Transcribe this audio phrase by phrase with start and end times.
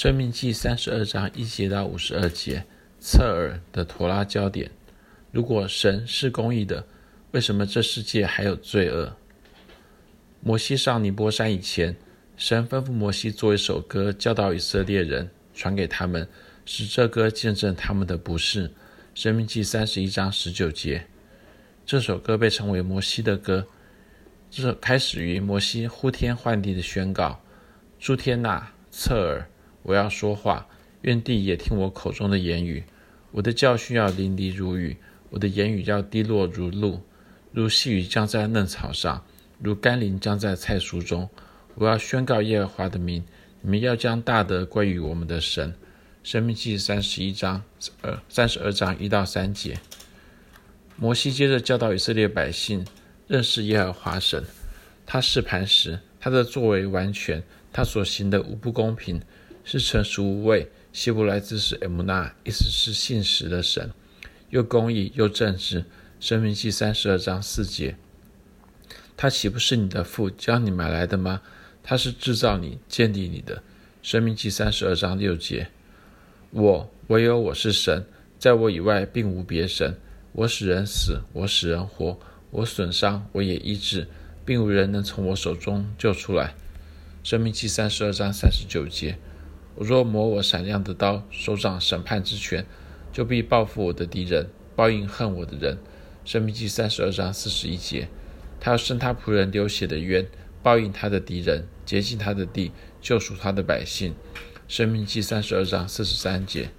[0.00, 2.64] 生命记三十二章一节到五十二节，
[3.00, 4.70] 侧耳的陀拉焦点。
[5.32, 6.86] 如果神是公义的，
[7.32, 9.16] 为什么这世界还有罪恶？
[10.40, 11.96] 摩西上尼波山以前，
[12.36, 16.28] 神吩咐摩西做一首歌，教导以色列人，传给他们，
[16.64, 18.70] 使这歌见证他们的不是。
[19.16, 21.08] 生命记三十一章十九节，
[21.84, 23.66] 这首歌被称为摩西的歌。
[24.48, 27.42] 这开始于摩西呼天唤地的宣告
[27.98, 29.50] ：“诸天呐，侧耳！
[29.88, 30.66] 我要说话，
[31.00, 32.84] 愿地也听我口中的言语。
[33.30, 34.98] 我的教训要淋漓如雨，
[35.30, 37.00] 我的言语要滴落如露，
[37.52, 39.24] 如细雨降在嫩草上，
[39.58, 41.26] 如甘霖降在菜蔬中。
[41.74, 43.24] 我要宣告耶和华的名，
[43.62, 45.74] 你们要将大德归于我们的神。”
[46.22, 47.62] 生命记三十一章
[48.02, 49.78] 二三十二章一到三节。
[50.96, 52.84] 摩西接着教导以色列百姓。
[53.26, 54.44] 认识耶和华神，
[55.04, 59.20] 他试盘时，他的作为完全，他所行的无不公平，
[59.70, 60.70] 是成熟无畏。
[60.94, 63.90] 希伯来字是 emunah，意思是信实的神，
[64.48, 65.84] 又公义又正直。
[66.18, 67.96] 生命记三十二章四节，
[69.14, 71.42] 他岂不是你的父，将你买来的吗？
[71.82, 73.62] 他是制造你、建立你的。
[74.02, 75.68] 生命记三十二章六节，
[76.50, 78.06] 我唯有我是神，
[78.38, 79.94] 在我以外并无别神。
[80.32, 82.18] 我使人死，我使人活。
[82.50, 84.08] 我损伤，我也医治，
[84.46, 86.54] 并无人能从我手中救出来。
[87.22, 89.18] 生命记三十二章三十九节：
[89.78, 92.66] 我若磨我闪亮的刀，手掌审判之权，
[93.12, 95.78] 就必报复我的敌人，报应恨我的人。
[96.24, 98.08] 申命记三十二章四十一节：
[98.58, 100.26] 他要伸他仆人流血的冤，
[100.64, 104.16] 报应他的敌人，洁净他的地，救赎他的百姓。
[104.66, 106.70] 申命记三十二章四十三节：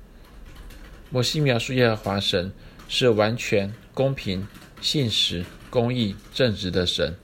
[1.10, 2.52] 摩西描述耶和华神
[2.90, 4.46] 是完全、公平、
[4.82, 5.46] 信实。
[5.70, 7.16] 公义正直的神，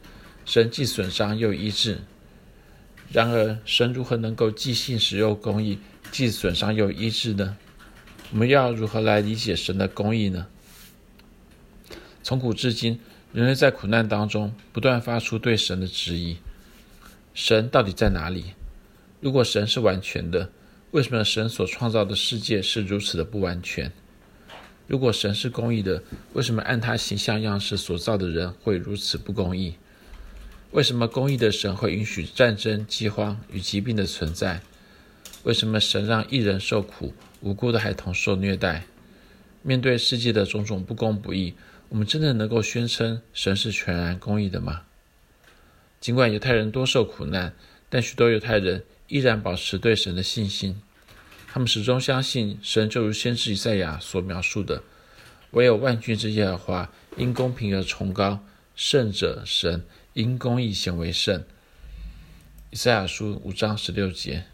[0.45, 1.97] 神既损伤又医治。
[3.11, 5.79] 然而，神如何能够既信使又公义，
[6.11, 7.55] 既损伤又医治呢？
[8.31, 10.47] 我们要如何来理解神的公义呢？
[12.23, 12.99] 从古至今，
[13.31, 16.37] 人类在苦难当中不断发出对神的质疑：
[17.33, 18.53] 神到底在哪里？
[19.21, 20.49] 如果神是完全的，
[20.91, 23.91] 为什么神所创造的世界是如此的不完全？
[24.87, 29.75] 如果神是公义的，为什么按他形象样式所造的人会如此不公义？
[30.75, 34.59] 为什么公义的神会允许战争、饥荒与疾病的存在？
[35.43, 38.83] 为什么神让一人受苦，无辜的孩童受虐待？
[39.61, 41.53] 面对世界的种种不公不义，
[41.87, 44.81] 我们真的能够宣称神是全然公义的吗？
[46.01, 47.53] 尽管犹太人多受苦难，
[47.89, 50.81] 但许多犹太人依然保持对神的信心。
[51.47, 54.83] 他们始终相信神，就如先知以赛亚所描述的，
[55.51, 58.43] 唯有万军之耶和华因公平而崇高，
[58.75, 61.43] 圣者神因公义行为圣。
[62.71, 64.45] 以赛亚书五章十六节，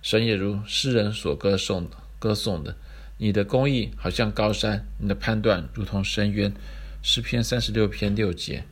[0.00, 2.76] 神也如诗人所歌颂的，歌颂的，
[3.18, 6.54] 你的公义好像高山，你的判断如同深渊。
[7.02, 8.62] 诗篇三十六篇六节，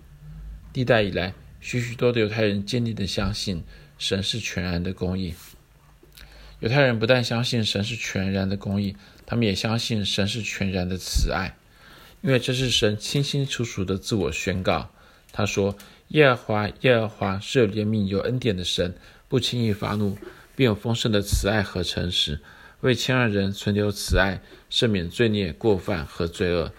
[0.73, 3.65] 历代以来，许许多多犹太人坚定地相信
[3.99, 5.35] 神是全然的公义。
[6.61, 8.95] 犹太人不但相信神是全然的公义，
[9.27, 11.57] 他们也相信神是全然的慈爱，
[12.23, 14.93] 因为这是神清清楚楚的自我宣告。
[15.37, 15.77] 他说
[16.15, 18.95] ：“耶和华，耶和华是有怜悯、有恩典的神，
[19.27, 20.17] 不轻易发怒，
[20.55, 22.39] 并有丰盛的慈爱和诚实，
[22.83, 24.41] 为谦让人存留慈爱，
[24.71, 26.73] 赦免罪孽、过犯和罪恶。”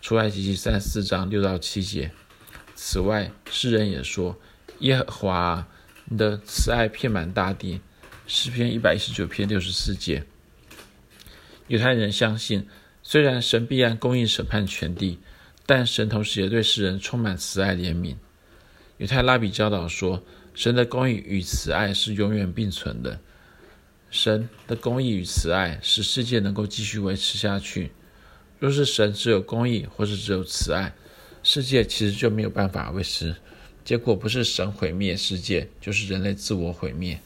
[0.00, 2.10] 出埃及记三十四章六到七节。
[2.74, 4.40] 此外，诗人也说
[4.80, 5.68] ：“耶和华，
[6.16, 7.82] 的慈爱遍满大地。”
[8.26, 10.24] 诗篇一百一十九篇六十四节，
[11.66, 12.66] 犹太人相信，
[13.02, 15.18] 虽然神必按公义审判全地，
[15.70, 18.16] 但神同时也对世人充满慈爱怜悯。
[18.96, 20.22] 犹太拉比教导说，
[20.54, 23.20] 神的公义与慈爱是永远并存的。
[24.08, 27.90] 神的公义与慈爱使世界能够继续维持下去。
[28.58, 30.94] 若是神只有公义或是只有慈爱，
[31.42, 33.36] 世界其实就没有办法维持。
[33.84, 37.20] 结果不是神毁灭世界，就是人类自我毁灭。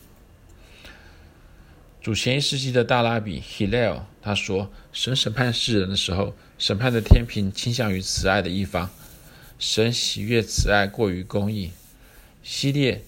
[2.02, 8.90] 主前一世纪的大拉比 Hillel 他说：“神审判世人的时候，审判的天平倾向于慈爱的一方。
[9.56, 11.70] 神喜悦慈爱过于公义。”
[12.42, 13.04] 希列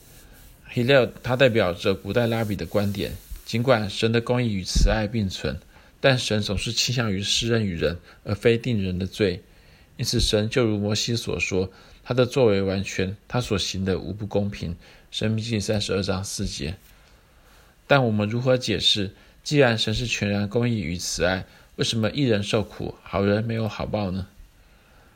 [0.72, 3.16] Hillel 他代表着古代拉比的观点。
[3.44, 5.58] 尽管神的公义与慈爱并存，
[6.00, 9.42] 但神总是倾向于施恩于人，而非定人的罪。
[9.96, 11.72] 因此，神就如摩西所说
[12.04, 14.76] ：“他的作为完全，他所行的无不公平。”
[15.10, 16.76] 申命记三十二章四节。
[17.86, 19.12] 但我们如何解释？
[19.42, 21.44] 既然神是全然公义与慈爱，
[21.76, 24.26] 为什么一人受苦，好人没有好报呢？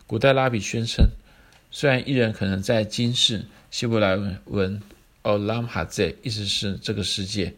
[0.06, 1.09] 古代拉比宣称，
[1.70, 4.82] 虽然一人可能在今世（希伯来文
[5.23, 7.55] Olam ha ze），意思是这个世界，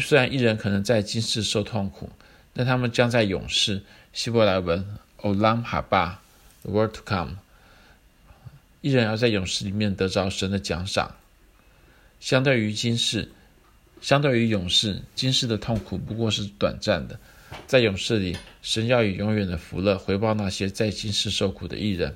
[0.00, 2.10] 虽然一人可能在今世受痛苦，
[2.52, 3.82] 但他们将在永世
[4.12, 4.86] （希伯来文
[5.20, 7.36] Olam Haba，the world to come）。
[8.80, 11.14] 一人要在永世里面得着神的奖赏。
[12.20, 13.32] 相对于今世，
[14.04, 17.18] 相对于永世，今世的痛苦不过是短暂的。
[17.66, 22.14] 在永世里，神要以永远的福乐回报那些在今世受苦的艺人。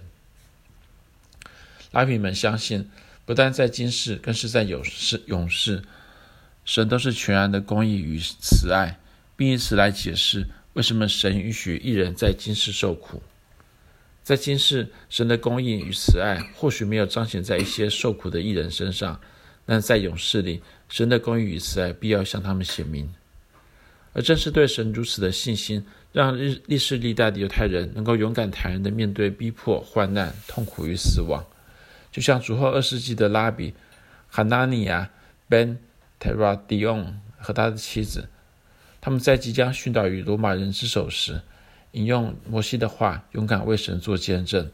[1.90, 2.90] 拉比们相信，
[3.25, 5.82] 不但在今世，更是在永世，永世，
[6.67, 8.99] 神都是全然的公义与慈爱，
[9.34, 13.23] 并以此来解释为什么神允许艺人在今世受苦。
[14.23, 19.19] 在今世，神的公义与慈爱或许没有彰显在一些受苦的艺人身上，
[19.70, 23.12] 但在勇士里，神的公义与慈爱必要向他们显明。
[24.15, 31.44] 而正是对神如此的信心，让历历世历代的犹太人能够勇敢坦然地面对逼迫、患难、痛苦与死亡。
[32.11, 33.75] 就像主后二世纪的拉比
[34.31, 35.11] 哈纳尼亚
[35.50, 35.76] ben
[36.19, 38.26] Teradion 和他的妻子，
[39.03, 41.43] 他们在即将殉道于罗马人之手时，
[41.93, 44.70] 引用摩西的话，勇敢为神做见证。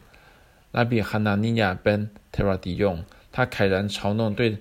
[0.70, 3.02] 拉比哈纳尼亚 ben Teradion，
[3.34, 4.58] 他慨然嘲弄对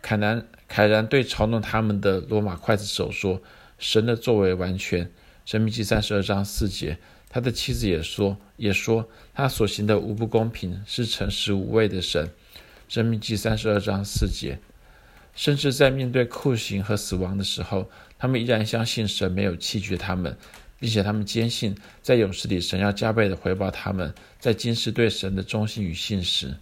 [0.00, 3.42] 凯南慨然对嘲弄他们的罗马刽子手说。
[3.78, 5.12] 神的作为完全，
[5.44, 6.96] 神命记三十二章四节，
[7.28, 12.30] 他的妻子也说，也说他所行的无不公平，是诚实无畏的神。
[12.88, 14.58] 神命记三十二章四节，
[15.34, 20.34] 甚至在面对酷刑和死亡的时候，他们依然相信神没有弃绝他们，
[20.80, 26.54] 并且他们坚信在永世里神要加倍的回报他们在今世对神的忠心与信实。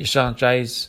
[0.00, 0.88] 以上摘自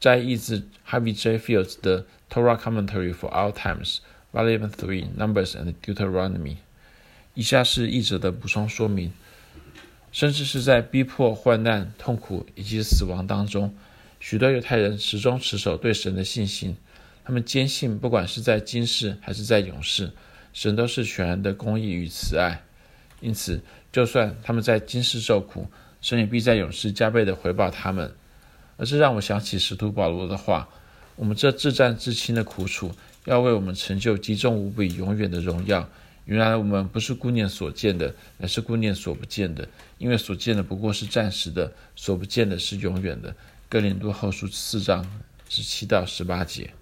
[0.00, 1.38] 摘译自 Harvey J.
[1.38, 3.98] Fields 的 Torah Commentary for Our Times。
[4.32, 6.56] Volume Three, Numbers and Deuteronomy。
[7.34, 9.12] 以下是译者的补充说明：
[10.10, 13.74] 甚至是在逼迫、患难、痛苦以及死亡当中，
[14.20, 16.78] 许多犹太人始终持守对神的信心。
[17.26, 20.12] 他们坚信，不管是在今世还是在永世，
[20.54, 22.62] 神都是全然的公义与慈爱。
[23.20, 23.60] 因此，
[23.92, 25.66] 就算他们在今世受苦，
[26.00, 28.10] 神也必在永世加倍的回报他们。
[28.76, 30.68] 而是让我想起使徒保罗的话：
[31.16, 32.92] 我们这自战至亲的苦楚。
[33.24, 35.88] 要为我们成就极重无比、永远的荣耀。
[36.26, 39.68] 原来我们不是顾念所见的，乃是顾念所不见的。
[39.98, 43.34] 因为所见的不过是暂时的，所不见的是永远的。
[43.68, 45.04] 哥林多后书四章
[45.48, 46.75] 十七到十八节。